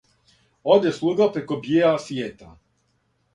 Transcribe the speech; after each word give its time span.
Оде 0.75 0.93
слуга 0.99 1.27
преко 1.35 1.59
б'јела 1.67 1.93
св'јета, 2.07 2.51